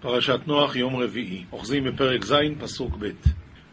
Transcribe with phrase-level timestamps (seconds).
[0.00, 1.44] פרשת נוח, יום רביעי.
[1.52, 3.10] אוחזים בפרק ז', פסוק ב'.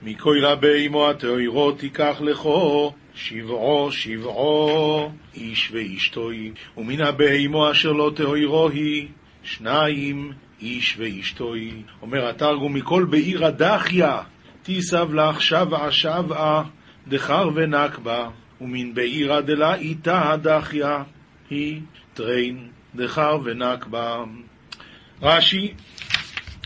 [0.03, 6.51] מכוילה באמו התאירו תיקח לכו, שבעו שבעו, איש ואשתוי.
[6.77, 9.07] ומן הבהמו אשר לא תאירו היא,
[9.43, 11.71] שניים, איש ואשתוי.
[12.01, 14.21] אומר התרגום, מכל בעיר הדחיה,
[14.63, 16.63] תיסב לך שבעה שבעה,
[17.07, 18.29] דחר ונקבה,
[18.61, 21.03] ומן בעירא דלה איתה הדחיה,
[21.49, 21.81] היא
[22.13, 24.23] טריין, דחר ונקבה.
[25.21, 25.73] רש"י,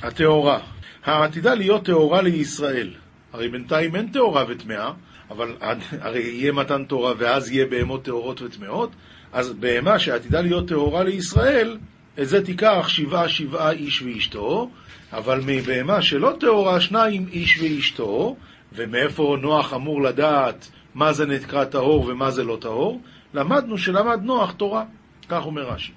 [0.02, 0.60] הטהורה.
[1.06, 2.94] העתידה להיות טהורה לישראל.
[3.34, 4.92] הרי בינתיים אין טהורה וטמאה,
[5.30, 5.56] אבל
[6.02, 8.92] הרי יהיה מתן תורה ואז יהיה בהמות טהורות וטמאות,
[9.34, 11.78] אז בהמה שעתידה להיות טהורה לישראל,
[12.22, 14.70] את זה תיקח שבעה שבעה איש ואשתו,
[15.14, 18.36] אבל מבהמה שלא טהורה שניים איש ואשתו,
[18.74, 23.02] ומאיפה נוח אמור לדעת מה זה נקרא טהור ומה זה לא טהור?
[23.34, 24.84] למדנו שלמד נוח תורה,
[25.30, 25.92] כך אומר רש"י.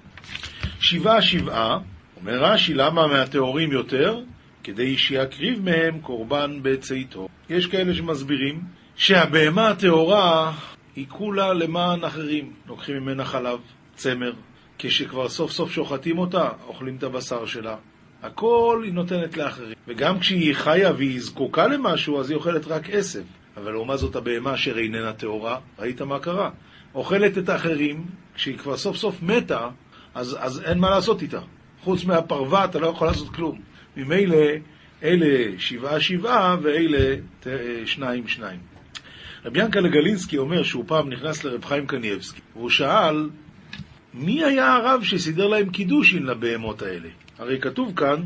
[0.79, 1.77] שבעה שבעה
[2.21, 4.19] אומר רש"י, למה מהטהורים יותר?
[4.63, 7.27] כדי שיקריב מהם קורבן בצאתו.
[7.49, 8.61] יש כאלה שמסבירים
[8.95, 10.53] שהבהמה הטהורה
[10.95, 12.53] היא כולה למען אחרים.
[12.67, 13.59] לוקחים ממנה חלב,
[13.95, 14.33] צמר,
[14.79, 17.75] כשכבר סוף סוף שוחטים אותה, אוכלים את הבשר שלה.
[18.23, 19.73] הכל היא נותנת לאחרים.
[19.87, 23.23] וגם כשהיא חיה והיא זקוקה למשהו, אז היא אוכלת רק עשב.
[23.57, 26.49] אבל לעומת זאת הבהמה אשר איננה טהורה, ראית מה קרה?
[26.95, 29.69] אוכלת את האחרים, כשהיא כבר סוף סוף מתה,
[30.13, 31.39] אז, אז אין מה לעשות איתה.
[31.83, 33.59] חוץ מהפרווה אתה לא יכול לעשות כלום.
[33.97, 34.37] ממילא
[35.03, 37.15] אלה שבעה שבעה ואלה
[37.85, 38.59] שניים שניים.
[39.45, 43.29] רבי ינקלה גלינסקי אומר שהוא פעם נכנס לרב חיים קניאבסקי והוא שאל
[44.13, 47.09] מי היה הרב שסידר להם קידושין לבהמות האלה?
[47.39, 48.23] הרי כתוב כאן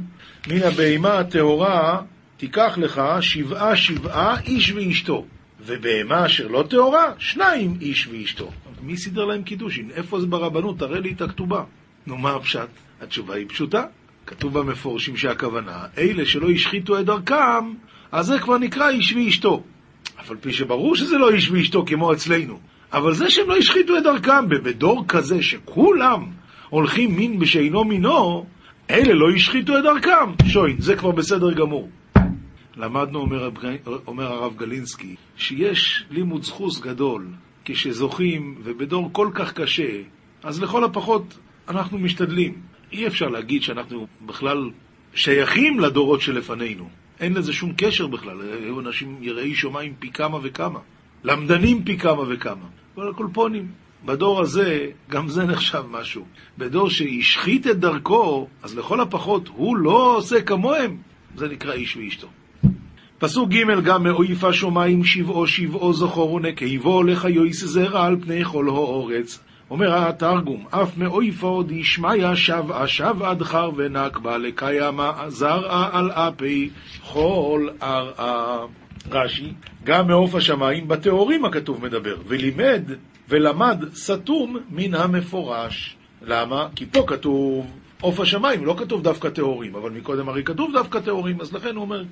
[0.47, 2.02] מן הבהמה הטהורה
[2.38, 5.25] תיקח לך שבעה שבעה איש ואשתו
[5.66, 8.52] ובהמה אשר לא טהורה שניים איש ואשתו.
[8.81, 9.91] מי סידר להם קידושין?
[9.91, 10.80] איפה זה ברבנות?
[10.80, 11.63] תראה לי את הכתובה.
[12.08, 12.67] נו מה הפשט?
[13.02, 13.83] התשובה היא פשוטה.
[14.25, 17.73] כתוב במפורשים שהכוונה, אלה שלא השחיתו את דרכם,
[18.11, 19.63] אז זה כבר נקרא איש ואשתו.
[20.22, 22.59] אף על פי שברור שזה לא איש ואשתו כמו אצלנו.
[22.94, 26.25] אבל זה שהם לא השחיתו את דרכם, בדור כזה שכולם
[26.69, 28.46] הולכים מין בשאינו מינו,
[28.90, 30.46] אלה לא השחיתו את דרכם.
[30.47, 31.90] שוין, זה כבר בסדר גמור.
[32.78, 33.50] למדנו, אומר,
[34.07, 37.28] אומר הרב גלינסקי, שיש לימוד זכוס גדול
[37.66, 40.01] כשזוכים, ובדור כל כך קשה,
[40.44, 41.38] אז לכל הפחות
[41.69, 42.53] אנחנו משתדלים.
[42.91, 44.69] אי אפשר להגיד שאנחנו בכלל
[45.13, 46.89] שייכים לדורות שלפנינו.
[47.19, 48.41] אין לזה שום קשר בכלל.
[48.41, 50.79] היו אנשים יראי שמיים פי כמה וכמה.
[51.23, 52.66] למדנים פי כמה וכמה.
[52.95, 53.67] אבל הקולפונים.
[54.05, 56.25] בדור הזה, גם זה נחשב משהו.
[56.57, 60.97] בדור שהשחית את דרכו, אז לכל הפחות הוא לא עושה כמוהם.
[61.35, 62.28] זה נקרא איש ואשתו.
[63.19, 68.67] פסוק ג' גם מאויף השמיים שבעו שבעו זכור ונקייבו לך יויס זרע על פני כל
[68.67, 69.39] האורץ.
[69.72, 76.69] אומר התרגום, אף מאויפו דשמיא שבעה שבעה דחר ונקבה לקיימה זרעה על אפי
[77.11, 78.66] כל ארעה.
[79.11, 82.91] רש"י, גם מעוף השמיים בטהורים הכתוב מדבר, ולימד
[83.29, 85.95] ולמד סתום מן המפורש.
[86.22, 86.67] למה?
[86.75, 91.41] כי פה כתוב עוף השמיים, לא כתוב דווקא טהורים, אבל מקודם הרי כתוב דווקא טהורים,
[91.41, 92.03] אז לכן הוא אומר,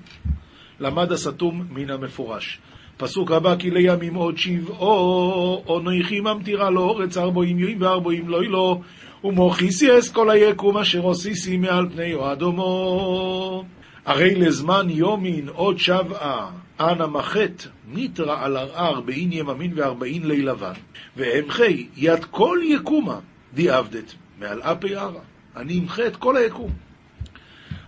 [0.79, 2.59] למד הסתום מן המפורש.
[2.97, 8.79] פסוק הבא, כי לימים עוד שבעו, או נויכי ממטירה לאורץ ארבעים יועים וארבעים לא לא,
[9.23, 13.63] ומוכיסיאס כל היקום אשר עוסיסי מעל פני אוהדומו.
[14.05, 20.73] הרי לזמן יומין עוד שבעה, אנא מחט, מיתרא על ערער באין יממין וארבעין לי לבן,
[21.17, 23.19] ואמחי יד כל יקומה
[23.53, 25.19] דיעבדת, מעל אפי ערא.
[25.55, 26.72] אני אמחה את כל היקום.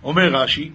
[0.04, 0.72] אומר רש"י,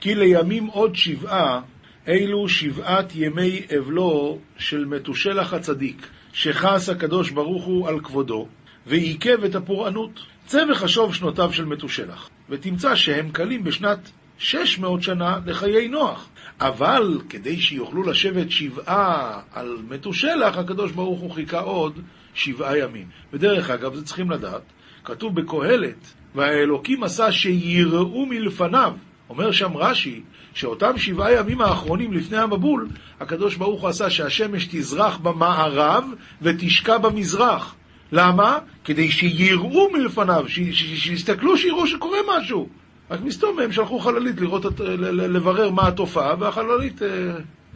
[0.00, 1.60] כי לימים עוד שבעה
[2.08, 8.48] אלו שבעת ימי אבלו של מתושלח הצדיק, שחס הקדוש ברוך הוא על כבודו,
[8.86, 10.20] ועיכב את הפורענות.
[10.46, 16.28] צא וחשוב שנותיו של מתושלח, ותמצא שהם קלים בשנת שש מאות שנה לחיי נוח.
[16.60, 22.00] אבל כדי שיוכלו לשבת שבעה על מתושלח, הקדוש ברוך הוא חיכה עוד
[22.34, 23.06] שבעה ימים.
[23.32, 24.62] ודרך אגב, זה צריכים לדעת,
[25.04, 28.92] כתוב בקהלת, והאלוקים עשה שיראו מלפניו.
[29.30, 30.22] אומר שם רש"י,
[30.54, 32.88] שאותם שבעה ימים האחרונים לפני המבול,
[33.20, 36.04] הקדוש ברוך הוא עשה שהשמש תזרח במערב
[36.42, 37.74] ותשקע במזרח.
[38.12, 38.58] למה?
[38.84, 42.68] כדי שיראו מלפניו, שיסתכלו, שיראו שקורה משהו.
[43.10, 44.80] רק מסתום הם שלחו חללית לראות,
[45.10, 47.08] לברר מה התופעה, והחללית אה,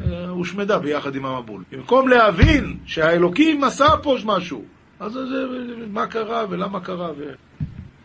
[0.01, 1.63] אה, הושמדה ביחד עם המבול.
[1.73, 4.65] במקום להבין שהאלוקים עשה פה משהו,
[5.01, 5.47] אז זה,
[5.91, 7.33] מה קרה ולמה קרה ו...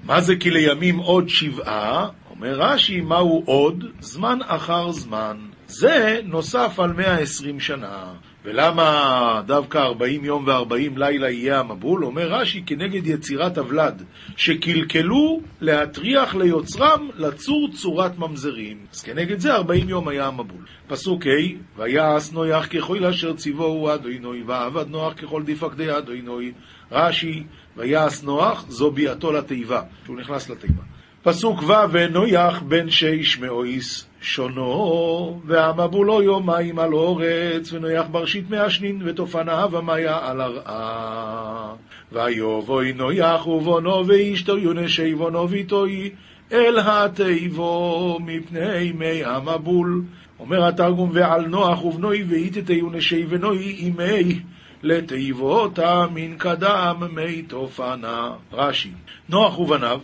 [0.05, 2.09] מה זה כי לימים עוד שבעה?
[2.39, 3.85] אומר רש"י, מהו עוד?
[3.99, 5.37] זמן אחר זמן.
[5.67, 8.13] זה נוסף על 120 שנה.
[8.45, 12.05] ולמה דווקא 40 יום ו-40 לילה יהיה המבול?
[12.05, 14.03] אומר רש"י, כנגד יצירת הוולד,
[14.37, 18.77] שקלקלו להטריח ליוצרם לצור צורת ממזרים.
[18.93, 20.65] אז כנגד זה 40 יום היה המבול.
[20.87, 26.51] פסוק ה' ויעש נויח ככל אשר ציווהו אדוני, ועבד נוח ככל דפקדי אדוני.
[26.91, 27.43] רש"י,
[27.77, 30.83] ויעש נוח, זו ביאתו לתיבה, שהוא נכנס לתיבה.
[31.23, 39.77] פסוק ו' ונויח בן שיש מאויס שונו, והמבולו יומיים על אורץ, ונויח בראשית מעשנין, ותופניו
[39.77, 41.73] המיה על הרעה.
[42.11, 46.09] ויובוי נויח ובונו ואשתו יונשי בונו ויטוי
[46.51, 50.03] אל התיבו מפני מי המבול.
[50.39, 54.39] אומר התרגום ועל נוח ובנוי ואיתתיו נשי ונוי אימי
[54.83, 58.31] לתיבותה מן קדם מי תופנה.
[58.53, 58.91] רש"י
[59.29, 59.99] נוח ובניו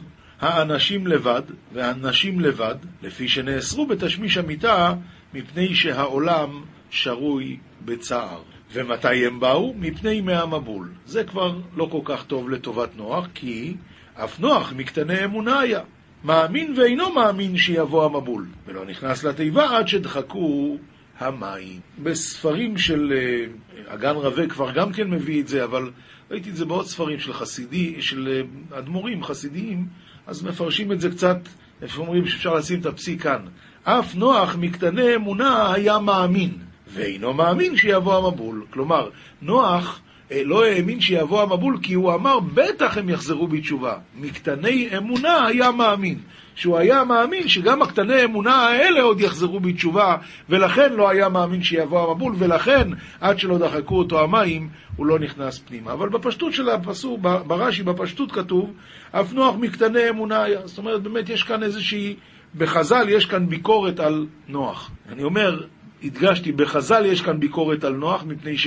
[0.48, 1.42] האנשים לבד
[1.74, 4.94] והנשים לבד, לפי שנאסרו בתשמיש המיטה,
[5.34, 8.42] מפני שהעולם שרוי בצער.
[8.74, 9.74] ומתי הם באו?
[9.78, 10.92] מפני מי המבול.
[11.06, 13.76] זה כבר לא כל כך טוב לטובת נוח, כי
[14.14, 15.82] אף נוח מקטני אמונה היה.
[16.24, 20.78] מאמין ואינו מאמין שיבוא המבול, ולא נכנס לתיבה עד שדחקו
[21.20, 21.80] המים.
[22.04, 25.92] בספרים של uh, אגן רווה כבר גם כן מביא את זה, אבל
[26.32, 29.86] ראיתי את זה בעוד ספרים של חסידי, של uh, אדמו"רים חסידיים,
[30.28, 31.38] אז מפרשים את זה קצת,
[31.82, 33.46] איפה אומרים שאפשר לשים את הפסיק כאן.
[33.84, 36.58] אף נוח מקטני אמונה היה מאמין,
[36.94, 38.66] ואינו מאמין שיבוא המבול.
[38.70, 39.10] כלומר,
[39.42, 40.02] נוח
[40.32, 43.94] לא האמין שיבוא המבול כי הוא אמר בטח הם יחזרו בתשובה.
[44.20, 46.20] מקטני אמונה היה מאמין.
[46.56, 50.16] שהוא היה מאמין שגם הקטני אמונה האלה עוד יחזרו בתשובה,
[50.50, 52.90] ולכן לא היה מאמין שיבוא המבול, ולכן
[53.22, 55.94] עד שלא דחקו אותו המים, הוא לא נכנס פנימה.
[55.94, 58.74] אבל בפשטות של הפסוק, ברש"י, בפשטות כתוב,
[59.12, 60.68] אף נוח מקטני אמונה היה.
[60.68, 62.16] זאת אומרת, באמת יש כאן איזושהי,
[62.58, 64.92] בחז"ל יש כאן ביקורת על נוח.
[65.10, 65.64] אני אומר,
[66.04, 68.58] הדגשתי, בחז"ל יש כאן ביקורת על נוח, מפני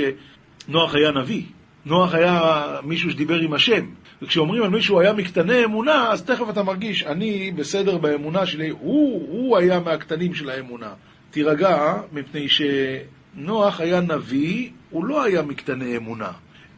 [0.68, 1.42] שנוח היה נביא.
[1.86, 3.86] נוח היה מישהו שדיבר עם השם.
[4.22, 9.28] וכשאומרים על מישהו היה מקטני אמונה, אז תכף אתה מרגיש, אני בסדר באמונה שלי, הוא,
[9.28, 10.92] הוא היה מהקטנים של האמונה.
[11.30, 16.30] תירגע, מפני שנוח היה נביא, הוא לא היה מקטני אמונה.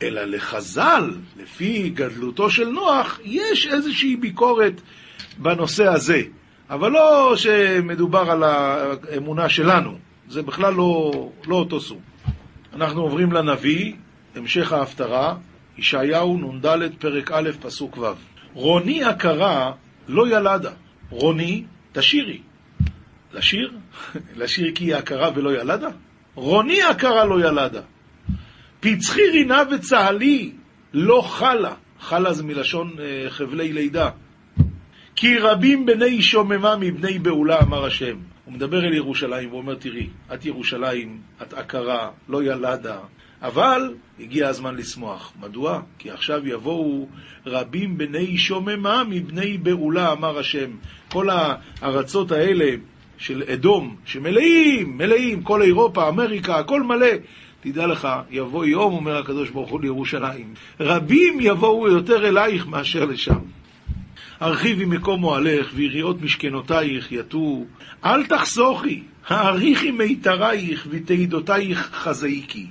[0.02, 4.80] אלא לחז"ל, לפי גדלותו של נוח, יש איזושהי ביקורת
[5.38, 6.22] בנושא הזה.
[6.70, 9.98] אבל לא שמדובר על האמונה שלנו,
[10.28, 11.12] זה בכלל לא,
[11.46, 12.00] לא אותו סוג.
[12.74, 13.94] אנחנו עוברים לנביא,
[14.36, 15.36] המשך ההפטרה,
[15.78, 18.04] ישעיהו נ"ד פרק א' פסוק ו'
[18.54, 19.72] רוני עקרה
[20.08, 20.70] לא ילדה.
[21.10, 22.40] רוני, תשירי.
[23.32, 23.72] לשיר?
[24.36, 25.88] לשיר כי היא עקרה ולא ילדה?
[26.34, 27.80] רוני עקרה לא ילדה.
[28.80, 30.52] פצחי רינה וצהלי
[30.92, 31.74] לא חלה.
[32.00, 34.10] חלה זה מלשון uh, חבלי לידה.
[35.16, 38.16] כי רבים בני שוממה מבני בעולה, אמר השם.
[38.50, 42.98] הוא מדבר אל ירושלים ואומר, תראי, את ירושלים, את עקרה, לא ילדה,
[43.42, 45.32] אבל הגיע הזמן לשמוח.
[45.40, 45.80] מדוע?
[45.98, 47.08] כי עכשיו יבואו
[47.46, 50.70] רבים בני שוממה מבני בעולה, אמר השם.
[51.08, 52.74] כל הארצות האלה
[53.18, 57.12] של אדום, שמלאים, מלאים, כל אירופה, אמריקה, הכל מלא.
[57.60, 63.38] תדע לך, יבוא יום, אומר הקדוש ברוך הוא לירושלים, רבים יבואו יותר אלייך מאשר לשם.
[64.40, 67.64] הרחיבי מקום אוהלך, ויריעות משכנותייך יטו.
[68.04, 72.66] אל תחסוכי, האריכי מיתרייך, ותעידותייך חזאיקי.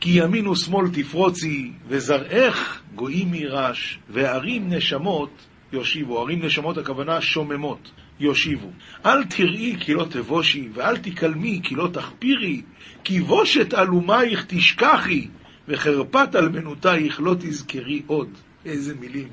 [0.00, 5.30] כי ימין ושמאל תפרוצי, וזרעך גויים יירש, וערים נשמות
[5.72, 6.20] יושיבו.
[6.20, 7.90] ערים נשמות הכוונה שוממות,
[8.20, 8.70] יושיבו.
[9.06, 12.62] אל תראי כי לא תבושי, ואל תקלמי כי לא תחפירי,
[13.04, 15.28] כי בושת אלומייך תשכחי,
[15.68, 18.28] וחרפת אלמנותייך לא תזכרי עוד.
[18.64, 19.28] איזה מילים.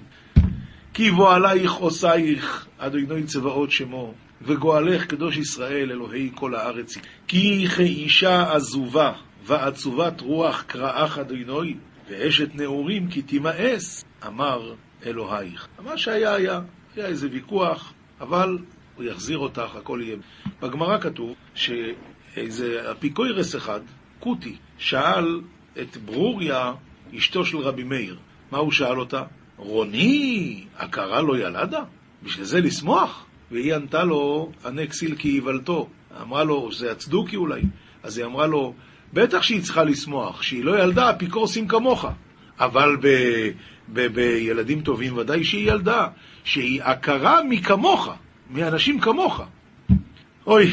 [0.94, 6.98] כי בועלייך עושייך, אדוני צבאות שמו, וגואלך קדוש ישראל, אלוהי כל הארץ.
[7.28, 9.12] כי כאישה עזובה,
[9.44, 11.76] ועצובת רוח קראך אדינוי,
[12.10, 14.74] ואשת נעורים כי תימאס, אמר
[15.06, 15.68] אלוהיך.
[15.84, 16.60] מה שהיה היה,
[16.96, 18.58] היה איזה ויכוח, אבל
[18.96, 20.18] הוא יחזיר אותך, הכל יהיה.
[20.62, 23.80] בגמרא כתוב שאיזה אפיקוירס אחד,
[24.20, 25.42] קוטי, שאל
[25.82, 26.74] את ברוריה,
[27.18, 28.18] אשתו של רבי מאיר.
[28.52, 29.24] מה הוא שאל אותה?
[29.62, 31.84] רוני, הכרה לא ילדה?
[32.24, 33.26] בשביל זה לשמוח?
[33.52, 35.88] והיא ענתה לו, ענה כסיל כי יבלתו.
[36.22, 37.62] אמרה לו, זה הצדוקי אולי.
[38.04, 38.74] אז היא אמרה לו,
[39.14, 42.06] בטח שהיא צריכה לשמוח, שהיא לא ילדה, אפיקורסים כמוך.
[42.60, 43.08] אבל ב,
[43.94, 46.08] ב, בילדים טובים ודאי שהיא ילדה,
[46.44, 48.10] שהיא עקרה מכמוך,
[48.50, 49.42] מאנשים כמוך.
[50.48, 50.72] אוי,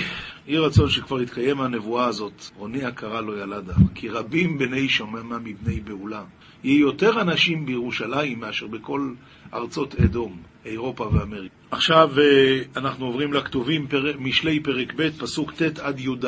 [0.48, 5.80] יהי רצון שכבר יתקיים הנבואה הזאת, עוני עקרה לא ילדה, כי רבים בני שוממה מבני
[5.80, 6.22] בעולה.
[6.64, 9.12] יהיו יותר אנשים בירושלים מאשר בכל
[9.54, 11.54] ארצות אדום, אירופה ואמריקה.
[11.70, 13.86] עכשיו אה, אנחנו עוברים לכתובים.
[14.18, 16.24] משלי פרק ב', פסוק ט' עד י"ד.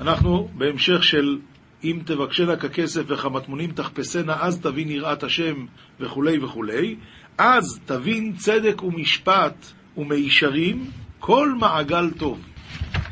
[0.00, 1.38] אנחנו בהמשך של
[1.84, 5.66] אם תבקשנה ככסף וכמטמונים תחפשנה, אז תבין יראת השם
[6.00, 6.96] וכולי וכולי,
[7.38, 9.66] אז תבין צדק ומשפט
[9.96, 12.53] ומישרים כל מעגל טוב.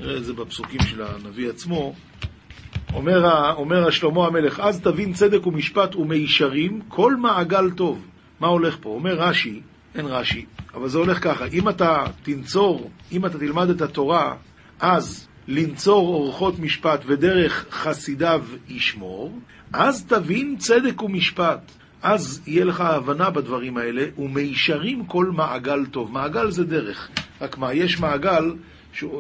[0.03, 1.95] נראה את זה בפסוקים של הנביא עצמו.
[2.95, 8.07] אומר, אומר שלמה המלך, אז תבין צדק ומשפט ומישרים כל מעגל טוב.
[8.41, 8.91] מה הולך פה?
[8.91, 9.61] אומר רש"י,
[9.95, 10.45] אין רש"י,
[10.75, 14.35] אבל זה הולך ככה, אם אתה תנצור, אם אתה תלמד את התורה,
[14.81, 19.39] אז לנצור אורחות משפט ודרך חסידיו ישמור,
[19.73, 21.73] אז תבין צדק ומשפט.
[22.03, 26.13] אז יהיה לך הבנה בדברים האלה, ומישרים כל מעגל טוב.
[26.13, 27.11] מעגל זה דרך.
[27.41, 28.53] רק מה, יש מעגל,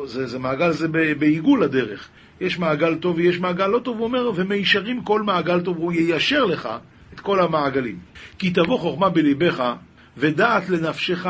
[0.05, 0.89] זה, זה מעגל זה
[1.19, 2.09] בעיגול הדרך.
[2.41, 6.45] יש מעגל טוב ויש מעגל לא טוב, הוא אומר, ומישרים כל מעגל טוב, הוא יישר
[6.45, 6.69] לך
[7.15, 7.99] את כל המעגלים.
[8.39, 9.73] כי תבוא חוכמה בליבך,
[10.17, 11.27] ודעת לנפשך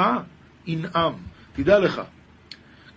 [0.66, 1.12] ינעם.
[1.52, 2.02] תדע לך,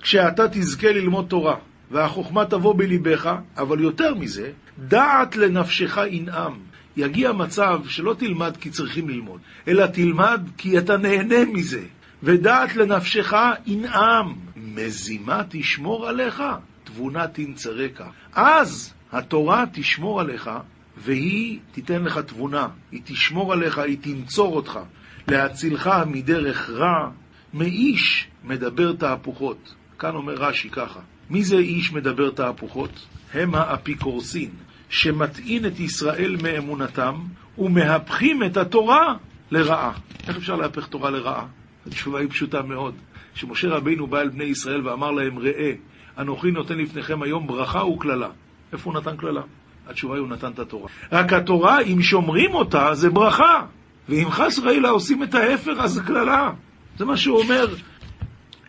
[0.01, 1.55] כשאתה תזכה ללמוד תורה,
[1.91, 6.53] והחוכמה תבוא בליבך, אבל יותר מזה, דעת לנפשך ינעם.
[6.97, 11.81] יגיע מצב שלא תלמד כי צריכים ללמוד, אלא תלמד כי אתה נהנה מזה.
[12.23, 13.33] ודעת לנפשך
[13.65, 14.35] ינעם,
[14.75, 16.43] מזימה תשמור עליך,
[16.83, 18.01] תבונה תנצרק.
[18.33, 20.49] אז התורה תשמור עליך,
[20.97, 24.79] והיא תיתן לך תבונה, היא תשמור עליך, היא תנצור אותך,
[25.27, 27.09] להצילך מדרך רע,
[27.53, 29.75] מאיש מדבר תהפוכות.
[29.99, 33.07] כאן אומר רש"י ככה, מי זה איש מדבר תהפוכות?
[33.33, 34.49] הם האפיקורסין,
[34.89, 37.15] שמטעין את ישראל מאמונתם
[37.57, 39.13] ומהפכים את התורה
[39.51, 39.91] לרעה.
[40.27, 41.45] איך אפשר להפך תורה לרעה?
[41.87, 42.95] התשובה היא פשוטה מאוד.
[43.35, 45.71] שמשה רבינו בא אל בני ישראל ואמר להם, ראה,
[46.17, 48.29] אנוכי נותן לפניכם היום ברכה וקללה.
[48.73, 49.41] איפה הוא נתן קללה?
[49.87, 50.89] התשובה היא, הוא נתן את התורה.
[51.11, 53.65] רק התורה, אם שומרים אותה, זה ברכה.
[54.09, 56.51] ואם חס וחלילה עושים את ההפך, אז קללה.
[56.97, 57.67] זה מה שהוא אומר.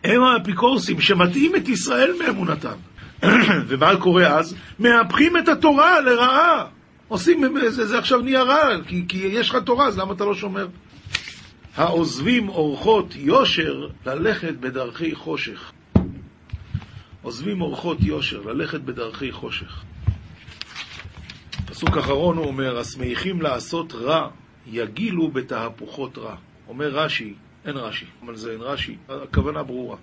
[0.05, 2.77] הם האפיקורסים שמטעים את ישראל מאמונתם.
[3.69, 4.57] ומה קורה אז?
[4.79, 6.67] מהפכים את התורה לרעה.
[7.09, 10.35] עושים, זה, זה עכשיו נהיה רע, כי, כי יש לך תורה, אז למה אתה לא
[10.35, 10.67] שומר?
[11.76, 15.73] העוזבים אורחות יושר ללכת בדרכי חושך.
[17.23, 19.83] עוזבים אורחות יושר, ללכת בדרכי חושך.
[21.66, 24.28] פסוק אחרון הוא אומר, השמחים לעשות רע,
[24.66, 26.37] יגילו בתהפוכות רע.
[26.68, 29.97] אומר רש"י, אין רש"י, אבל זה אין רש"י, הכוונה ברורה.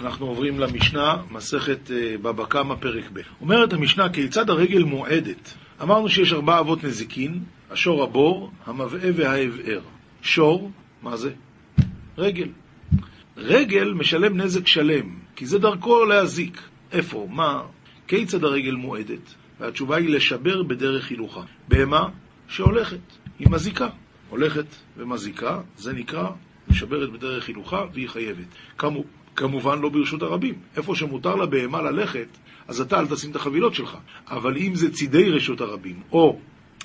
[0.00, 3.20] אנחנו עוברים למשנה, מסכת אה, בבא קמא פרק ב'.
[3.40, 5.54] אומרת המשנה, כיצד הרגל מועדת?
[5.82, 7.40] אמרנו שיש ארבע אבות נזיקין,
[7.70, 9.80] השור הבור, המבעה והאבער.
[10.22, 10.70] שור,
[11.02, 11.30] מה זה?
[12.18, 12.48] רגל.
[13.36, 16.62] רגל משלם נזק שלם, כי זה דרכו להזיק.
[16.92, 17.28] איפה?
[17.30, 17.62] מה?
[18.08, 19.34] כיצד הרגל מועדת?
[19.60, 21.42] והתשובה היא לשבר בדרך הילוכה.
[21.68, 22.08] בהמה
[22.48, 23.00] שהולכת,
[23.38, 23.88] היא מזיקה.
[24.28, 26.28] הולכת ומזיקה, זה נקרא
[26.68, 28.46] משברת בדרך הילוכה והיא חייבת.
[28.78, 29.04] כמו,
[29.36, 30.54] כמובן לא ברשות הרבים.
[30.76, 32.28] איפה שמותר לבהמה ללכת,
[32.68, 33.96] אז אתה אל תשים את החבילות שלך.
[34.28, 36.38] אבל אם זה צידי רשות הרבים, או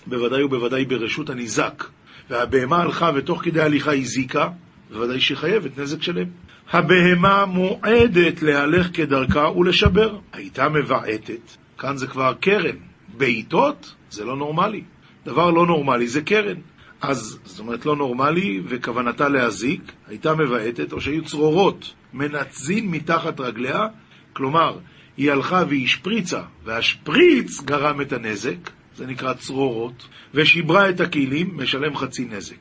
[0.07, 1.83] בוודאי ובוודאי ברשות הניזק,
[2.31, 4.49] והבהמה הלכה ותוך כדי הליכה הזיקה,
[4.91, 6.27] בוודאי שהיא חייבת נזק שלם.
[6.71, 10.17] הבהמה מועדת להלך כדרכה ולשבר.
[10.33, 12.75] הייתה מבעטת, כאן זה כבר קרן.
[13.17, 14.83] בעיטות זה לא נורמלי.
[15.25, 16.57] דבר לא נורמלי זה קרן.
[17.01, 23.87] אז, זאת אומרת, לא נורמלי, וכוונתה להזיק, הייתה מבעטת, או שהיו צרורות מנצזין מתחת רגליה,
[24.33, 24.77] כלומר,
[25.17, 31.95] היא הלכה והיא שפריצה, והשפריץ גרם את הנזק, זה נקרא צרורות, ושיברה את הכלים, משלם
[31.95, 32.55] חצי נזק.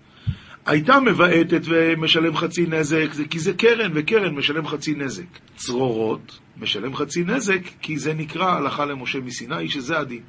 [0.66, 5.38] הייתה מבעטת ומשלם חצי נזק, כי זה קרן, וקרן משלם חצי נזק.
[5.56, 10.22] צרורות, משלם חצי נזק, כי זה נקרא הלכה למשה מסיני, שזה הדין.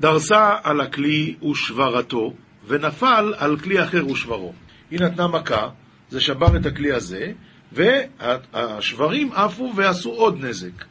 [0.00, 2.34] דרסה על הכלי ושברתו,
[2.66, 4.52] ונפל על כלי אחר ושברו.
[4.90, 5.68] היא נתנה מכה,
[6.10, 7.32] זה שבר את הכלי הזה,
[7.72, 10.84] והשברים עפו ועשו עוד נזק.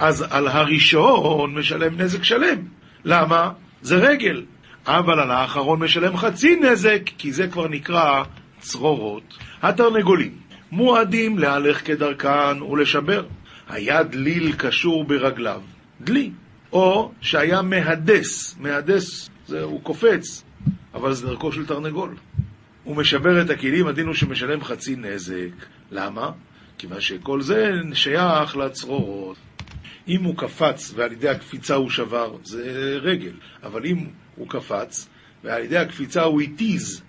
[0.00, 2.58] אז על הראשון משלם נזק שלם.
[3.04, 3.50] למה?
[3.84, 4.42] זה רגל.
[4.86, 8.24] אבל על האחרון משלם חצי נזק, כי זה כבר נקרא
[8.58, 9.38] צרורות.
[9.62, 10.38] התרנגולים
[10.72, 13.24] מועדים להלך כדרכן ולשבר.
[13.68, 15.60] היה דליל קשור ברגליו,
[16.00, 16.30] דלי,
[16.72, 20.44] או שהיה מהדס, מהדס, זה, הוא קופץ,
[20.94, 22.14] אבל זה דרכו של תרנגול.
[22.84, 25.66] הוא משבר את הכלים, הדין הוא שמשלם חצי נזק.
[25.90, 26.30] למה?
[26.78, 29.36] כיוון שכל זה שייך לצרורות.
[30.08, 33.32] אם הוא קפץ ועל ידי הקפיצה הוא שבר, זה רגל.
[33.62, 34.06] אבל אם
[34.36, 35.08] הוא קפץ
[35.44, 37.02] ועל ידי הקפיצה הוא התיז,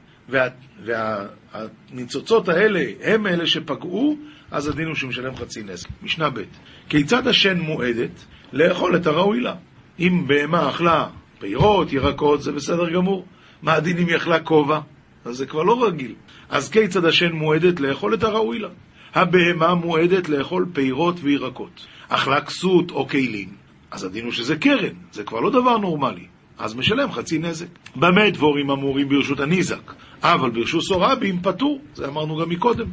[0.83, 4.17] והניצוצות וה, האלה הם אלה שפגעו,
[4.51, 5.89] אז הדין הוא שמשלם חצי נזק.
[6.03, 6.41] משנה ב'
[6.89, 8.25] כיצד השן מועדת?
[8.53, 9.55] לאכול את הראוי לה.
[9.99, 11.09] אם בהמה אכלה
[11.39, 13.25] פירות, ירקות, זה בסדר גמור.
[13.61, 14.79] מה הדין אם היא אכלה כובע?
[15.25, 16.15] אז זה כבר לא רגיל.
[16.49, 17.79] אז כיצד השן מועדת?
[17.79, 18.69] לאכול את הראוי לה.
[19.13, 21.87] הבהמה מועדת לאכול פירות וירקות.
[22.09, 23.49] אכלה כסות או כלים,
[23.91, 26.25] אז הדין הוא שזה קרן, זה כבר לא דבר נורמלי.
[26.57, 27.67] אז משלם חצי נזק.
[27.95, 29.93] במה דבורים אמורים ברשות הניזק?
[30.21, 32.87] אבל ברשות סורבים פטור, זה אמרנו גם מקודם.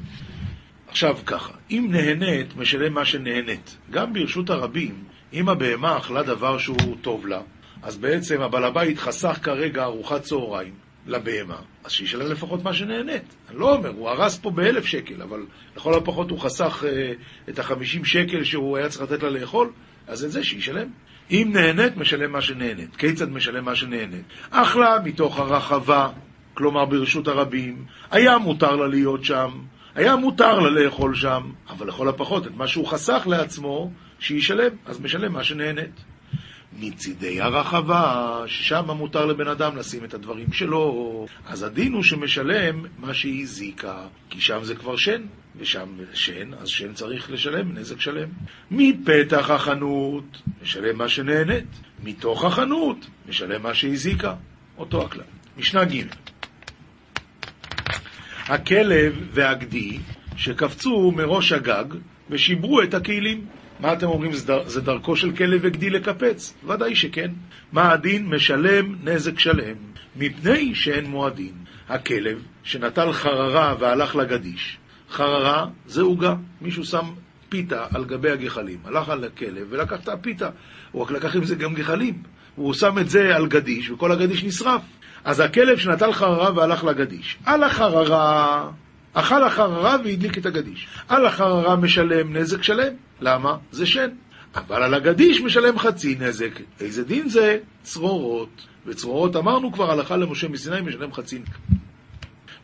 [0.88, 3.76] עכשיו ככה, אם נהנית, משלם מה שנהנית.
[3.90, 4.95] גם ברשות הרבים,
[5.33, 7.40] אם הבהמה אכלה דבר שהוא טוב לה,
[7.83, 10.75] אז בעצם הבעל הבית חסך כרגע ארוחת צהריים
[11.06, 13.35] לבהמה, אז שישלם לפחות מה שנהנית.
[13.50, 17.12] אני לא אומר, הוא הרס פה באלף שקל, אבל לכל הפחות הוא חסך אה,
[17.49, 19.71] את החמישים שקל שהוא היה צריך לתת לה לאכול,
[20.06, 20.88] אז את זה שישלם.
[21.30, 22.97] אם נהנית, משלם מה שנהנית.
[22.97, 24.25] כיצד משלם מה שנהנית?
[24.50, 26.09] אכלה מתוך הרחבה,
[26.54, 29.50] כלומר ברשות הרבים, היה מותר לה להיות שם,
[29.94, 35.00] היה מותר לה לאכול שם, אבל לכל הפחות את מה שהוא חסך לעצמו, שישלם, אז
[35.00, 36.12] משלם מה שנהנית.
[36.81, 43.14] מצידי הרחבה, ששם מותר לבן אדם לשים את הדברים שלו, אז הדין הוא שמשלם מה
[43.14, 45.23] שהיא זיקה, כי שם זה כבר שן,
[45.57, 48.29] ושם שן, אז שן צריך לשלם נזק שלם.
[48.71, 54.35] מפתח החנות, משלם מה שנהנית, מתוך החנות, משלם מה שהזיקה.
[54.79, 55.25] אותו הכלל.
[55.59, 56.07] משנה ג'
[58.49, 59.99] הכלב והגדי
[60.37, 61.85] שקפצו מראש הגג
[62.31, 63.47] ושיברו את הכלים.
[63.82, 64.32] מה אתם אומרים,
[64.66, 66.54] זה דרכו של כלב וגדי לקפץ?
[66.66, 67.30] ודאי שכן.
[67.72, 68.26] מה הדין?
[68.26, 69.76] משלם נזק שלם,
[70.16, 71.52] מפני שאין מועדין.
[71.88, 74.78] הכלב שנטל חררה והלך לגדיש,
[75.10, 77.04] חררה זה עוגה, מישהו שם
[77.48, 80.48] פיתה על גבי הגחלים, הלך על הכלב ולקח את הפיתה,
[80.92, 82.22] הוא רק לקח עם זה גם גחלים,
[82.56, 84.82] הוא שם את זה על גדיש וכל הגדיש נשרף.
[85.24, 88.70] אז הכלב שנטל חררה והלך לגדיש, על החררה
[89.14, 90.88] אכל החררה והדליק את הגדיש.
[91.09, 92.92] על החררה משלם נזק שלם.
[93.21, 93.57] למה?
[93.71, 94.09] זה שן.
[94.54, 96.61] אבל על הגדיש משלם חצי נזק.
[96.81, 97.59] איזה דין זה?
[97.83, 98.66] צרורות.
[98.87, 101.57] וצרורות אמרנו כבר, הלכה למשה מסיני משלם חצי נזק.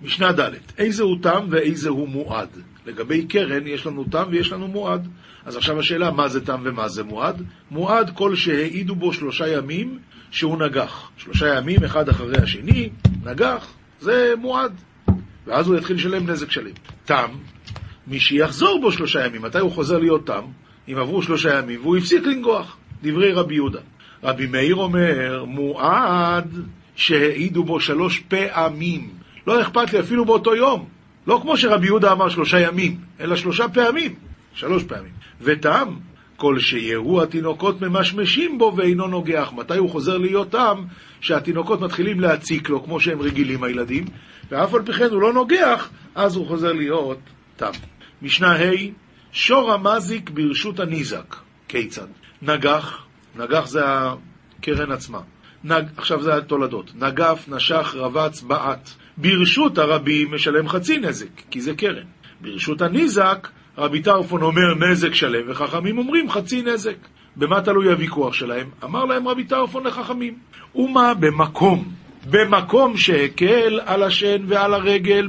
[0.03, 2.49] משנה ד' איזה הוא תם ואיזה הוא מועד.
[2.87, 5.09] לגבי קרן יש לנו תם ויש לנו מועד.
[5.45, 7.43] אז עכשיו השאלה, מה זה תם ומה זה מועד?
[7.71, 9.99] מועד כל שהעידו בו שלושה ימים
[10.31, 11.11] שהוא נגח.
[11.17, 12.91] שלושה ימים, אחד אחרי השני,
[13.25, 14.73] נגח, זה מועד.
[15.49, 16.71] ואז הוא יתחיל לשלם נזק שלם.
[17.05, 17.29] תם,
[18.07, 20.43] מי שיחזור בו שלושה ימים, מתי הוא חוזר להיות תם?
[20.89, 22.77] אם עברו שלושה ימים והוא הפסיק לנגוח.
[23.03, 23.81] דברי רבי יהודה.
[24.25, 26.55] רבי מאיר אומר, מועד
[26.97, 29.09] שהעידו בו שלוש פעמים.
[29.47, 30.89] לא אכפת לי אפילו באותו יום.
[31.27, 34.15] לא כמו שרבי יהודה אמר שלושה ימים, אלא שלושה פעמים.
[34.55, 35.13] שלוש פעמים.
[35.41, 35.95] ותם,
[36.39, 39.53] כל שיראו התינוקות ממשמשים בו ואינו נוגח.
[39.57, 40.85] מתי הוא חוזר להיות תם?
[41.21, 44.05] שהתינוקות מתחילים להציק לו, כמו שהם רגילים הילדים,
[44.51, 47.19] ואף על פי כן הוא לא נוגח, אז הוא חוזר להיות
[47.57, 47.71] תם.
[48.23, 48.73] משנה ה'
[49.33, 51.37] שור המזיק ברשות הניזק.
[51.69, 52.07] כיצד?
[52.43, 55.21] נגח, נגח זה הקרן עצמה.
[55.65, 56.93] נג, עכשיו זה התולדות.
[56.95, 58.91] נגף, נשך, רבץ, בעט.
[59.17, 62.07] ברשות הרבים משלם חצי נזק, כי זה קרן.
[62.41, 63.49] ברשות הניזק,
[63.79, 66.97] רבי טרפון אומר נזק שלם, וחכמים אומרים חצי נזק.
[67.37, 68.71] במה תלוי הוויכוח שלהם?
[68.85, 70.35] אמר להם רבי טרפון לחכמים,
[70.75, 71.85] ומה במקום
[72.31, 75.29] במקום שהקל על השן ועל הרגל,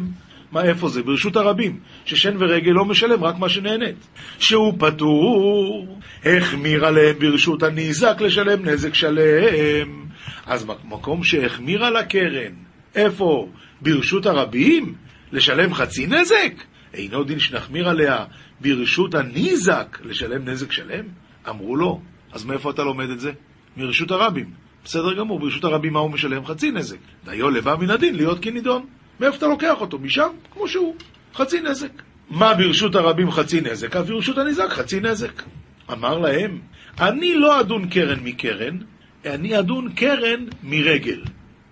[0.51, 1.03] מה, איפה זה?
[1.03, 4.07] ברשות הרבים, ששן ורגל לא משלם, רק מה שנהנית.
[4.39, 10.05] שהוא פטור, החמיר עליהם ברשות הניזק לשלם נזק שלם.
[10.45, 12.53] אז מקום שהחמיר על הקרן,
[12.95, 13.49] איפה?
[13.81, 14.93] ברשות הרבים?
[15.31, 16.53] לשלם חצי נזק?
[16.93, 18.25] אינו דין שנחמיר עליה
[18.61, 21.05] ברשות הניזק לשלם נזק שלם?
[21.49, 23.31] אמרו לו, אז מאיפה אתה לומד את זה?
[23.77, 24.49] מרשות הרבים.
[24.83, 26.45] בסדר גמור, ברשות הרבים מה הוא משלם?
[26.45, 26.97] חצי נזק.
[27.25, 28.85] דיו לבא מן הדין להיות כנידון.
[29.19, 29.99] מאיפה אתה לוקח אותו?
[29.99, 30.95] משם, כמו שהוא.
[31.35, 31.91] חצי נזק.
[32.29, 33.95] מה ברשות הרבים חצי נזק?
[33.95, 35.43] אז ברשות הניזק חצי נזק.
[35.91, 36.59] אמר להם,
[36.99, 38.77] אני לא אדון קרן מקרן,
[39.25, 41.21] אני אדון קרן מרגל.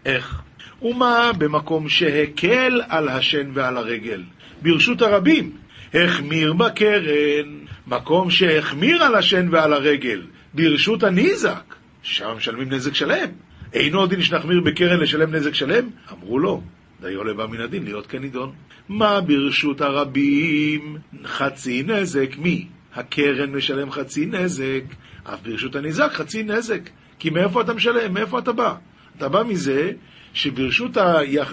[0.06, 0.42] איך?
[0.82, 4.24] ומה במקום שהקל על השן ועל הרגל?
[4.62, 5.52] ברשות הרבים,
[5.94, 10.22] החמיר בקרן, מקום שהחמיר על השן ועל הרגל,
[10.54, 11.76] ברשות הניזק.
[12.04, 13.30] ששם משלמים נזק שלם.
[13.74, 15.90] אינו דין שנחמיר בקרן לשלם נזק שלם?
[16.12, 16.62] אמרו לו,
[17.02, 18.52] דיו לבא מן הדין להיות כנידון.
[18.90, 20.98] מה ברשות הרבים?
[21.26, 22.30] חצי נזק.
[22.38, 22.68] מי?
[22.96, 24.84] הקרן משלם חצי נזק,
[25.24, 26.90] אף ברשות הניזק חצי נזק.
[27.20, 28.14] כי מאיפה אתה משלם?
[28.14, 28.74] מאיפה אתה בא?
[29.18, 29.92] אתה בא מזה
[30.34, 30.98] שברשות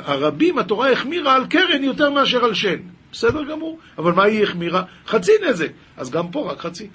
[0.05, 2.79] הרבים התורה החמירה על קרן יותר מאשר על שן.
[3.13, 4.83] בסדר גמור, אבל מה היא החמירה?
[5.07, 5.71] חצי נזק.
[5.97, 6.89] אז גם פה רק חצי.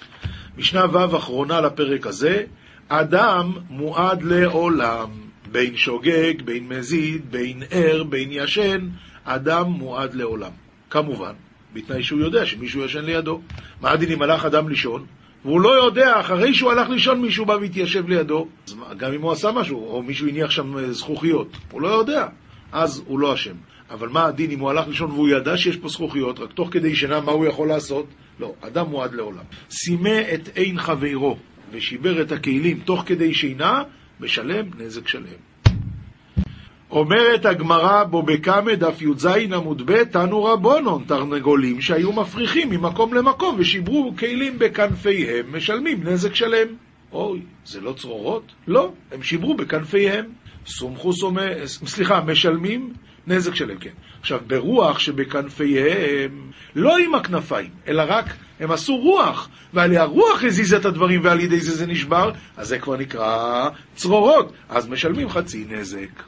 [0.58, 2.44] משנה ו' אחרונה לפרק הזה,
[2.88, 5.10] אדם מועד לעולם,
[5.52, 8.88] בין שוגג, בין מזיד, בין ער, בין ישן,
[9.24, 10.50] אדם מועד לעולם.
[10.90, 11.32] כמובן,
[11.72, 13.40] בתנאי שהוא יודע שמישהו ישן לידו.
[13.80, 15.06] מה הדין אם הלך אדם לישון,
[15.44, 18.48] והוא לא יודע, אחרי שהוא הלך לישון מישהו בא והתיישב לידו,
[18.96, 22.26] גם אם הוא עשה משהו, או מישהו הניח שם אה, זכוכיות, הוא לא יודע,
[22.72, 23.54] אז הוא לא אשם.
[23.90, 26.94] אבל מה הדין אם הוא הלך לישון והוא ידע שיש פה זכוכיות, רק תוך כדי
[26.94, 28.06] שינה מה הוא יכול לעשות?
[28.40, 29.44] לא, אדם מועד לעולם.
[29.70, 31.36] סימא את עין חברו,
[31.70, 33.82] ושיבר את הכלים תוך כדי שינה,
[34.20, 35.49] משלם נזק שלם.
[36.90, 43.56] אומרת הגמרא בו בקמא דף י"ז עמוד ב' תנו רבונון תרנגולים שהיו מפריחים ממקום למקום
[43.58, 46.66] ושיברו כלים בכנפיהם משלמים נזק שלם.
[47.12, 48.52] אוי, זה לא צרורות?
[48.66, 50.24] לא, הם שיברו בכנפיהם.
[50.66, 52.92] סומכו סומא, סליחה, משלמים
[53.26, 53.90] נזק שלהם, כן.
[54.20, 58.24] עכשיו, ברוח שבכנפיהם, לא עם הכנפיים, אלא רק
[58.60, 62.78] הם עשו רוח, ועל הרוח הזיזה את הדברים ועל ידי זה זה נשבר, אז זה
[62.78, 66.22] כבר נקרא צרורות, אז משלמים חצי נזק.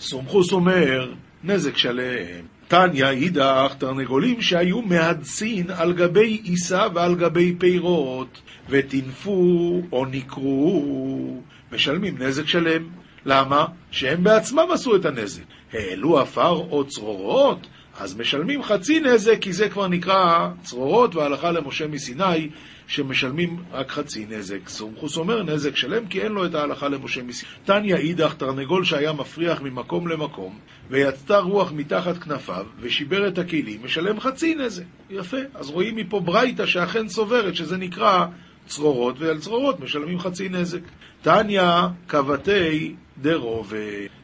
[0.00, 1.12] סומכוס אומר,
[1.44, 2.46] נזק שלם.
[2.68, 11.40] תניא אידך, תרנגולים שהיו מהדסין על גבי עיסה ועל גבי פירות, וטינפו או נקרו,
[11.72, 12.88] משלמים נזק שלם.
[13.26, 13.66] למה?
[13.90, 15.42] שהם בעצמם עשו את הנזק.
[15.72, 17.66] העלו עפר או צרורות,
[18.00, 22.48] אז משלמים חצי נזק, כי זה כבר נקרא צרורות, והלכה למשה מסיני,
[22.86, 24.68] שמשלמים רק חצי נזק.
[24.68, 27.52] סומכוס אומר נזק שלם, כי אין לו את ההלכה למשה מסיני.
[27.64, 30.58] תניא אידך, תרנגול שהיה מפריח ממקום למקום,
[30.90, 34.84] ויצתה רוח מתחת כנפיו, ושיבר את הכלים, משלם חצי נזק.
[35.10, 35.36] יפה.
[35.54, 38.26] אז רואים מפה ברייתא שאכן סוברת, שזה נקרא
[38.66, 40.82] צרורות, ועל צרורות משלמים חצי נזק.
[41.22, 41.62] תניא
[42.06, 43.76] קבתי דרובה.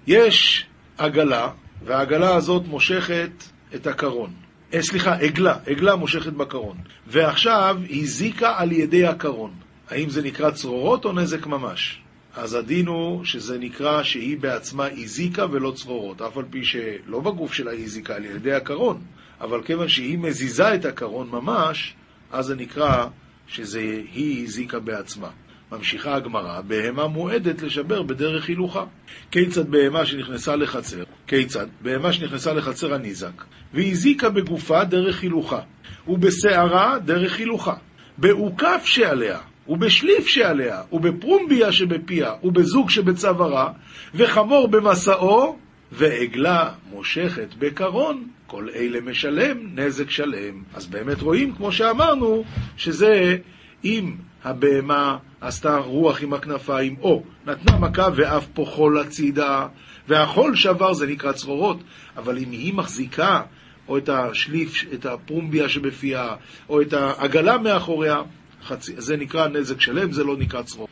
[0.07, 0.67] יש
[0.99, 1.49] עגלה,
[1.85, 4.33] והעגלה הזאת מושכת את הקרון.
[4.75, 6.77] אה, סליחה, עגלה, עגלה מושכת בקרון.
[7.07, 9.51] ועכשיו הזיקה על ידי הקרון.
[9.91, 12.01] האם זה נקרא צרורות או נזק ממש?
[12.37, 17.53] אז הדין הוא שזה נקרא שהיא בעצמה הזיקה ולא צרורות, אף על פי שלא בגוף
[17.53, 19.01] שלה היא הזיקה על ידי הקרון,
[19.41, 21.95] אבל כיוון שהיא מזיזה את הקרון ממש,
[22.33, 23.07] אז זה נקרא
[23.47, 23.81] שזה
[24.13, 25.29] היא הזיקה בעצמה.
[25.73, 28.85] ממשיכה הגמרא, בהמה מועדת לשבר בדרך הילוכה.
[29.31, 31.67] כיצד בהמה שנכנסה לחצר, כיצד?
[31.81, 35.61] בהמה שנכנסה לחצר הניזק, והזיקה בגופה דרך הילוכה,
[36.09, 37.75] ובשערה דרך הילוכה,
[38.19, 43.73] בעוקף שעליה, ובשליף שעליה, ובפרומביה שבפיה, ובזוג שבצווארה,
[44.15, 45.59] וחמור במסעו,
[45.93, 50.63] ועגלה מושכת בקרון, כל אלה משלם נזק שלם.
[50.75, 52.45] אז באמת רואים, כמו שאמרנו,
[52.77, 53.37] שזה
[53.85, 59.67] אם הבהמה עשתה רוח עם הכנפיים, או נתנה מכה ואף פה חול הצידה,
[60.09, 61.79] והחול שבר זה נקרא צרורות,
[62.17, 63.43] אבל אם היא מחזיקה
[63.89, 66.29] או את השליף, את הפרומביה שבפיה,
[66.69, 68.23] או את העגלה מאחוריה,
[68.65, 70.91] חצי, זה נקרא נזק שלם, זה לא נקרא צרורות.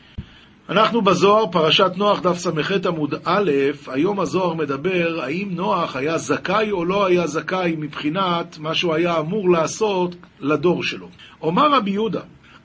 [0.69, 3.51] אנחנו בזוהר, פרשת נוח, דף ס"ח עמוד א',
[3.87, 9.19] היום הזוהר מדבר האם נוח היה זכאי או לא היה זכאי מבחינת מה שהוא היה
[9.19, 11.09] אמור לעשות לדור שלו.
[11.43, 12.21] אומר רבי יהודה,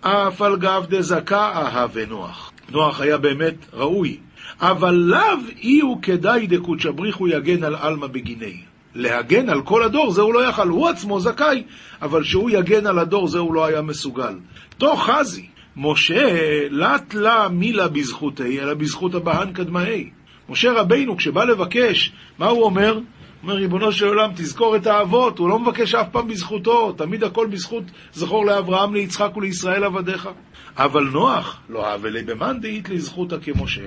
[0.07, 2.51] אף על גב דזכה אהבה נוח.
[2.69, 4.17] נוח היה באמת ראוי,
[4.61, 8.61] אבל לאו אי הוא כדאי דקודשא בריחו יגן על עלמא בגיני.
[8.95, 11.63] להגן על כל הדור, זה הוא לא יכל, הוא עצמו זכאי,
[12.01, 14.35] אבל שהוא יגן על הדור, זה הוא לא היה מסוגל.
[14.77, 15.45] תוך חזי,
[15.77, 16.25] משה
[16.69, 20.09] לת לה מילה בזכותי, אלא בזכות הבהן קדמאי.
[20.49, 22.99] משה רבינו, כשבא לבקש, מה הוא אומר?
[23.43, 27.47] אומר, ריבונו של עולם, תזכור את האבות, הוא לא מבקש אף פעם בזכותו, תמיד הכל
[27.47, 30.29] בזכות זכור לאברהם, ליצחק ולישראל עבדיך.
[30.77, 33.81] אבל נוח, לא אבלי במאן דאית לזכותא כמשה.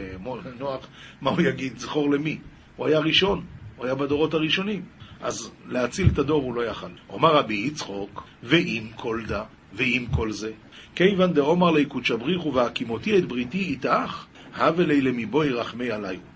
[0.59, 0.87] נוח,
[1.21, 1.79] מה הוא יגיד?
[1.79, 2.39] זכור למי?
[2.77, 3.45] הוא היה ראשון,
[3.77, 4.83] הוא היה בדורות הראשונים.
[5.21, 6.87] אז להציל את הדור הוא לא יכל.
[7.09, 10.53] אומר רבי יצחוק, ועם כל דה, ועם כל זה,
[10.95, 16.30] כיוון דאמר לי קודשא בריחו והקימותי את בריתי איתך, הווה לי למבואי רחמי עליו.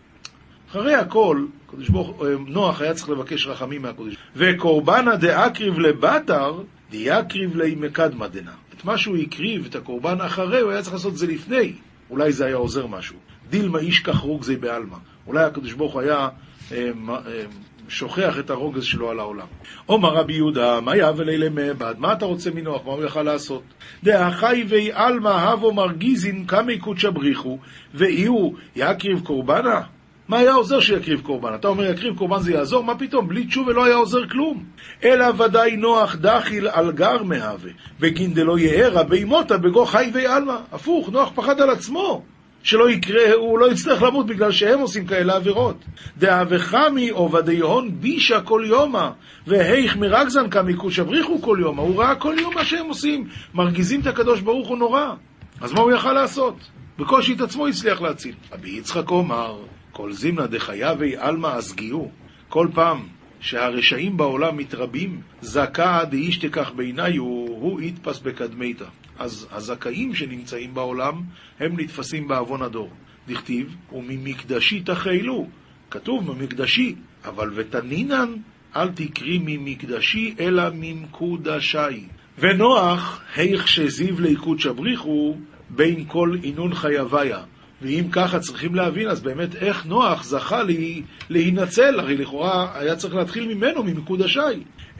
[0.74, 1.44] אחרי הכל,
[1.88, 4.16] ברוך, אה, נוח היה צריך לבקש רחמים מהקודש.
[4.36, 8.50] וקורבנא דאקריב לבטר, דיאקריב לי מקדמא דנא.
[8.74, 11.72] את מה שהוא הקריב, את הקורבן אחרי, הוא היה צריך לעשות את זה לפני.
[12.10, 13.16] אולי זה היה עוזר משהו.
[13.50, 14.96] דילמה איש כך רוגזי בעלמא.
[15.26, 16.28] אולי הקדוש ברוך היה
[16.72, 17.44] אה, אה,
[17.88, 19.46] שוכח את הרוגז שלו על העולם.
[19.86, 21.94] עומר רבי יהודה, מה יהווה לילה מעבד?
[21.98, 22.86] מה אתה רוצה מנוח?
[22.86, 23.62] מה הוא יכל לעשות?
[24.04, 27.58] דאחי וי עלמא הבו מרגיזין קמי קודשא בריחו,
[27.94, 29.80] ואי הוא יקריב קורבנה?
[30.28, 31.54] מה היה עוזר שיקריב קורבן?
[31.54, 32.84] אתה אומר יקריב קורבן זה יעזור?
[32.84, 33.28] מה פתאום?
[33.28, 34.64] בלי תשובה לא היה עוזר כלום.
[35.04, 40.60] אלא ודאי נוח דחיל על גר מהווה, בגין דלא יארה בימותה בגו חי ויעלמה.
[40.72, 42.22] הפוך, נוח פחד על עצמו.
[42.62, 45.84] שלא יקרה, הוא לא יצטרך למות בגלל שהם עושים כאלה עבירות.
[46.18, 49.08] דאבחמי עובדי הון בישה כל יומא,
[49.46, 51.82] והיך מרגזן קמי כוש אבריחו כל יומא.
[51.82, 55.14] הוא ראה כל יום מה שהם עושים, מרגיזים את הקדוש ברוך הוא נורא.
[55.60, 56.54] אז מה הוא יכל לעשות?
[56.98, 58.34] בקושי את עצמו הצליח להציל.
[58.52, 59.56] רבי יצחק אומר,
[59.94, 62.10] כל זימנה דחייבי עלמא הסגיהו.
[62.48, 63.06] כל פעם
[63.40, 68.84] שהרשעים בעולם מתרבים, זכה דאיש תקח בעיניי הוא יתפס בקדמיתא.
[69.18, 71.22] אז הזכאים שנמצאים בעולם,
[71.60, 72.90] הם נתפסים בעוון הדור.
[73.28, 75.46] דכתיב, וממקדשי תחילו.
[75.90, 78.34] כתוב ממקדשי, אבל ותנינן,
[78.76, 82.06] אל תקרי ממקדשי, אלא ממקודשי.
[82.38, 85.36] ונוח, היך שזיו ליקוד שבריחו,
[85.70, 87.42] בין כל אינון חייביה.
[87.82, 93.14] ואם ככה צריכים להבין, אז באמת איך נוח זכה לי להינצל, הרי לכאורה היה צריך
[93.14, 94.40] להתחיל ממנו, ממיקוד השי.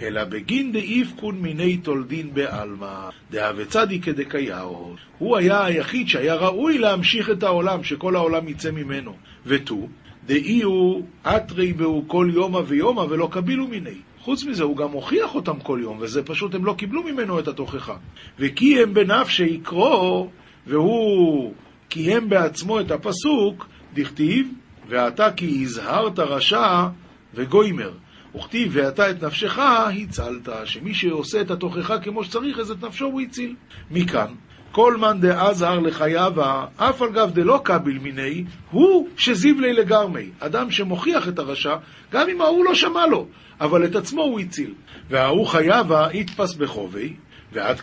[0.02, 4.96] אלא בגין דאיפקון מיני תולדין בעלמא, דהווה צדיקא דקייהו.
[5.18, 9.16] הוא היה היחיד שהיה ראוי להמשיך את העולם, שכל העולם יצא ממנו.
[9.46, 9.88] ותו,
[10.26, 13.94] דאי הוא אתרי בהו כל יומא ויומא ולא קבילו מיני.
[14.20, 17.48] חוץ מזה, הוא גם הוכיח אותם כל יום, וזה פשוט, הם לא קיבלו ממנו את
[17.48, 17.96] התוכחה.
[18.38, 20.30] וכי הם בנפשי יקרו,
[20.66, 21.54] והוא
[21.94, 24.48] קיים בעצמו את הפסוק, דכתיב,
[24.88, 26.87] ואתה כי הזהרת רשע
[27.35, 27.92] וגוימר.
[28.37, 33.20] וכתיב, ואתה את נפשך הצלת, שמי שעושה את התוכחה כמו שצריך, אז את נפשו הוא
[33.20, 33.54] הציל.
[33.90, 34.26] מכאן,
[34.72, 36.33] כל מאן דעזר לחייו,
[36.76, 40.30] אף על גב דלא קביל מיני, הוא שזיב לי לגרמי.
[40.38, 41.76] אדם שמוכיח את הרשע,
[42.12, 43.26] גם אם ההוא לא שמע לו,
[43.61, 44.74] אבל את עצמו הוא הציל.
[45.11, 47.14] וההוא חייבה יתפס בחובי,
[47.54, 47.80] ועד,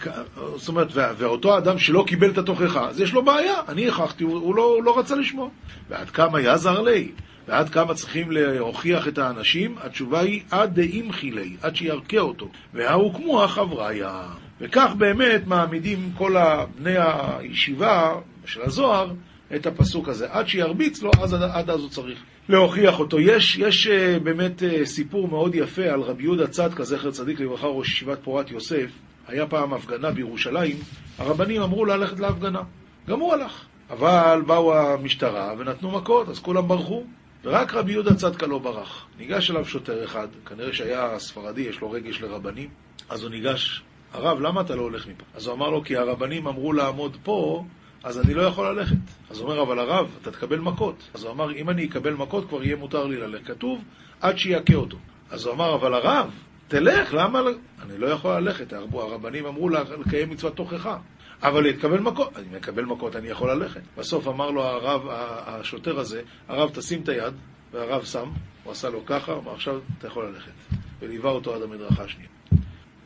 [0.56, 3.56] זאת אומרת, ואותו אדם שלא קיבל את התוכחה, אז יש לו בעיה.
[3.70, 5.50] אני הכרחתי, הוא, הוא, לא, הוא לא רצה לשמוע.
[5.90, 7.12] ועד כמה יעזר לי?
[7.48, 9.76] ועד כמה צריכים להוכיח את האנשים?
[9.82, 12.48] התשובה היא עד דאימחי לי, עד שירקה אותו.
[12.74, 14.24] וההוא כמו החבריה.
[14.62, 16.36] וכך באמת מעמידים כל
[16.76, 18.14] בני הישיבה
[18.46, 19.14] של הזוהר
[19.56, 20.28] את הפסוק הזה.
[20.32, 23.20] עד שירביץ לו, אז עד אז הוא צריך להוכיח אותו.
[23.20, 27.68] יש, יש אה, באמת אה, סיפור מאוד יפה על רבי יהודה צדקה, זכר צדיק לברכה,
[27.68, 28.92] ראש ישיבת פורת יוסף.
[29.32, 30.78] היה פעם הפגנה בירושלים,
[31.18, 32.62] הרבנים אמרו ללכת להפגנה.
[33.08, 33.66] גם הוא הלך.
[33.90, 37.04] אבל באו המשטרה ונתנו מכות, אז כולם ברחו.
[37.44, 39.06] ורק רבי יהודה צדקה לא ברח.
[39.18, 42.70] ניגש אליו שוטר אחד, כנראה שהיה ספרדי, יש לו רגש לרבנים,
[43.10, 45.24] אז הוא ניגש, הרב, למה אתה לא הולך מפה?
[45.36, 47.64] אז הוא אמר לו, כי הרבנים אמרו לעמוד פה,
[48.04, 48.96] אז אני לא יכול ללכת.
[49.30, 51.10] אז הוא אומר, אבל הרב, אתה תקבל מכות.
[51.14, 53.46] אז הוא אמר, אם אני אקבל מכות, כבר יהיה מותר לי ללכת.
[53.46, 53.84] כתוב,
[54.22, 54.98] עד שיכה אותו.
[55.30, 56.32] אז הוא אמר, אבל הרב,
[56.72, 57.42] תלך, למה?
[57.82, 60.98] אני לא יכול ללכת, הרבנים אמרו לקיים מצוות תוכחה.
[61.44, 63.82] אבל להתקבל מכות, אני מקבל מכות, אני יכול ללכת.
[63.98, 65.02] בסוף אמר לו הרב,
[65.46, 67.34] השוטר הזה, הרב תשים את היד,
[67.72, 68.30] והרב שם,
[68.64, 70.52] הוא עשה לו ככה, אמר עכשיו אתה יכול ללכת.
[71.00, 72.30] וליווה אותו עד המדרכה השנייה.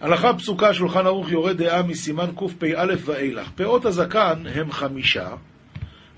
[0.02, 3.50] הלכה פסוקה, שולחן ערוך יורד דעה מסימן קפ"א ואילך.
[3.56, 5.30] פאות הזקן הם חמישה,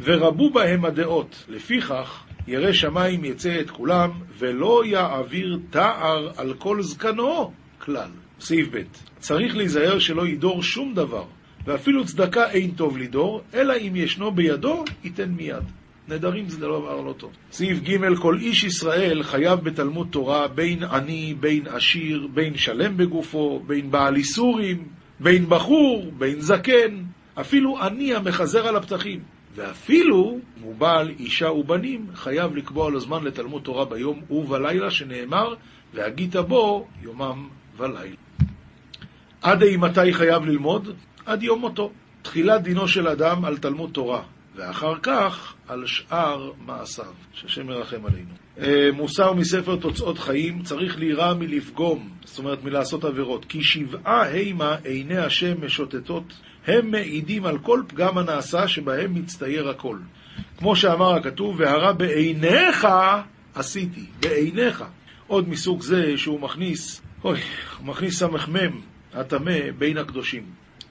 [0.04, 1.46] ורבו בהם הדעות.
[1.48, 8.10] לפיכך, ירא שמיים יצא את כולם, ולא יעביר תער על כל זקנו כלל.
[8.40, 8.82] סעיף ב'
[9.20, 11.26] צריך להיזהר שלא ידור שום דבר,
[11.66, 15.64] ואפילו צדקה אין טוב לדור, אלא אם ישנו בידו, ייתן מיד.
[16.08, 17.32] נדרים זה דבר לא טוב.
[17.52, 23.64] סעיף ג' כל איש ישראל חייב בתלמוד תורה בין עני, בין עשיר, בין שלם בגופו,
[23.68, 24.88] בין בעל איסורים,
[25.20, 27.04] בין בחור, בין זקן,
[27.40, 29.20] אפילו עני המחזר על הפתחים.
[29.58, 35.56] ואפילו מובעל אישה ובנים חייב לקבוע לו זמן לתלמוד תורה ביום ובלילה, שנאמר,
[35.94, 38.16] והגית בו יומם ולילה.
[39.42, 40.96] עד אימתי חייב ללמוד?
[41.26, 41.92] עד יום מותו.
[42.22, 44.22] תחילת דינו של אדם על תלמוד תורה,
[44.56, 48.34] ואחר כך על שאר מעשיו, שהשם ירחם עלינו.
[48.60, 54.76] אה, מוסר מספר תוצאות חיים, צריך להירא מלפגום, זאת אומרת מלעשות עבירות, כי שבעה הימה
[54.84, 56.34] עיני השם משוטטות,
[56.68, 59.98] הם מעידים על כל פגם הנעשה שבהם מצטייר הכל.
[60.58, 62.88] כמו שאמר הכתוב, והרע בעיניך
[63.56, 64.84] עשיתי, בעיניך.
[65.28, 67.40] עוד מסוג זה שהוא מכניס, אוי,
[67.84, 68.82] מכניס סמ"ם,
[69.14, 70.44] הטמא, בין הקדושים.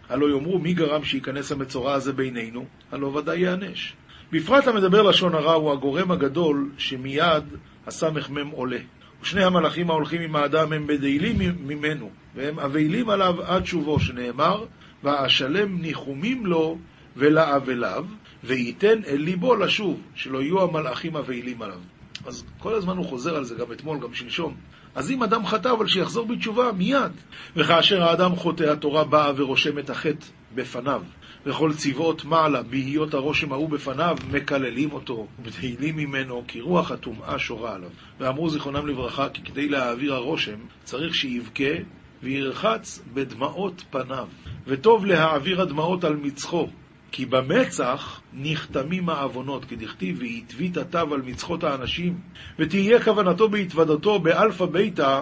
[0.09, 3.93] הלא יאמרו מי גרם שייכנס המצורע הזה בינינו, הלא ודאי ייענש.
[4.33, 7.45] בפרט המדבר לשון הרע הוא הגורם הגדול שמיד
[7.87, 8.79] הסמ"ם עולה.
[9.23, 11.37] ושני המלאכים ההולכים עם האדם הם בדיילים
[11.67, 14.65] ממנו, והם אבלים עליו עד שובו, שנאמר,
[15.07, 16.79] ואשלם ניחומים לו
[17.17, 18.05] ולאבליו,
[18.45, 21.79] וייתן אל ליבו לשוב, שלא יהיו המלאכים אבלים עליו.
[22.27, 24.55] אז כל הזמן הוא חוזר על זה, גם אתמול, גם שלשום.
[24.95, 27.13] אז אם אדם חטא, אבל שיחזור בתשובה מיד.
[27.57, 31.03] וכאשר האדם חוטא, התורה באה ורושמת החטא בפניו.
[31.47, 37.75] וכל צבאות מעלה, בהיות הרושם ההוא בפניו, מקללים אותו, ובדהילים ממנו, כי רוח הטומאה שורה
[37.75, 37.91] עליו.
[38.21, 41.75] ואמרו זיכרונם לברכה, כי כדי להעביר הרושם, צריך שיבכה
[42.23, 44.29] וירחץ בדמעות פניו.
[44.67, 46.69] וטוב להעביר הדמעות על מצחו,
[47.11, 52.19] כי במצח נחתמים העוונות, כדכתיב, והתווית התו על מצחות האנשים,
[52.59, 55.21] ותהיה כוונתו בהתוודתו באלפא ביתא,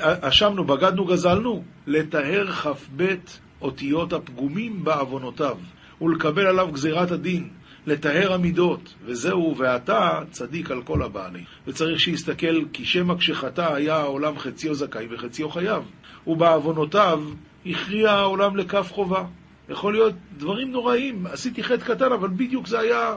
[0.00, 3.14] אשמנו, בגדנו, גזלנו, לטהר כ"ב
[3.62, 5.56] אותיות הפגומים בעוונותיו,
[6.00, 7.48] ולקבל עליו גזירת הדין,
[7.86, 11.44] לטהר המידות, וזהו, ואתה צדיק על כל הבעלי.
[11.66, 15.82] וצריך שיסתכל, כי שמא כשחטא היה העולם חציו זכאי וחציו חייב,
[16.26, 17.22] ובעוונותיו
[17.66, 19.24] הכריע העולם לכף חובה.
[19.68, 23.16] יכול להיות דברים נוראים, עשיתי חטא קטן, אבל בדיוק זה היה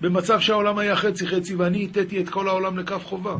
[0.00, 3.36] במצב שהעולם היה חצי חצי, ואני הטאתי את כל העולם לכף חובה.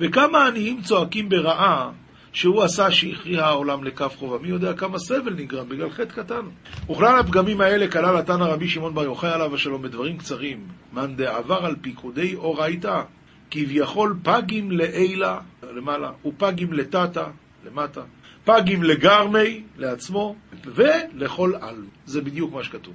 [0.00, 1.90] וכמה עניים צועקים ברעה,
[2.36, 4.38] שהוא עשה שהכריע העולם לכף חובה.
[4.38, 6.42] מי יודע כמה סבל נגרם בגלל חטא קטן.
[6.90, 10.66] וכלל הפגמים האלה כלל התנא רבי שמעון בר יוחאי עליו השלום בדברים קצרים.
[10.92, 13.02] מאן דעבר על פיקודי אורייתא,
[13.50, 17.24] כביכול פגים לעילה, למעלה, ופגים לטאטא,
[17.66, 18.02] למטה,
[18.44, 21.84] פגים לגרמי, לעצמו, ולכל על.
[22.06, 22.94] זה בדיוק מה שכתוב.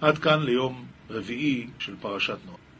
[0.00, 2.63] עד כאן ליום רביעי של פרשת נוח.